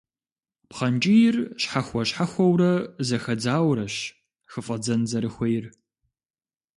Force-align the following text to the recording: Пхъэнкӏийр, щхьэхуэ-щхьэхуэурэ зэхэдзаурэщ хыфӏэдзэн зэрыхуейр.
Пхъэнкӏийр, 0.69 1.35
щхьэхуэ-щхьэхуэурэ 1.61 2.73
зэхэдзаурэщ 3.07 3.95
хыфӏэдзэн 4.51 5.01
зэрыхуейр. 5.09 5.65